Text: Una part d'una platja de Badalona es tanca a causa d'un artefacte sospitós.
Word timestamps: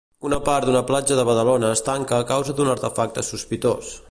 Una 0.27 0.37
part 0.45 0.65
d'una 0.69 0.81
platja 0.87 1.17
de 1.19 1.27
Badalona 1.31 1.71
es 1.75 1.87
tanca 1.91 2.19
a 2.21 2.27
causa 2.35 2.57
d'un 2.61 2.75
artefacte 2.77 3.29
sospitós. 3.33 3.99